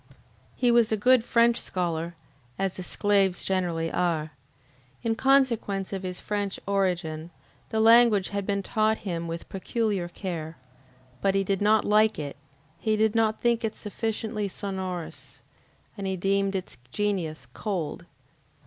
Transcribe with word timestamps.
He 0.55 0.71
was 0.71 0.91
a 0.91 0.97
good 0.97 1.23
French 1.23 1.61
scholar, 1.61 2.15
as 2.57 2.75
the 2.75 2.81
Sclaves 2.81 3.45
generally 3.45 3.91
are. 3.93 4.31
In 5.03 5.13
consequence 5.13 5.93
of 5.93 6.01
his 6.01 6.19
French 6.19 6.59
origin, 6.65 7.29
the 7.69 7.79
language 7.79 8.29
had 8.29 8.47
been 8.47 8.63
taught 8.63 8.97
him 9.05 9.27
with 9.27 9.47
peculiar 9.47 10.07
care. 10.07 10.57
But 11.21 11.35
he 11.35 11.43
did 11.43 11.61
not 11.61 11.85
like 11.85 12.17
it, 12.17 12.35
he 12.79 12.95
did 12.95 13.13
not 13.13 13.41
think 13.41 13.63
it 13.63 13.75
sufficiently 13.75 14.47
sonorous, 14.47 15.39
and 15.95 16.07
he 16.07 16.17
deemed 16.17 16.55
its 16.55 16.77
genius 16.89 17.45
cold. 17.53 18.07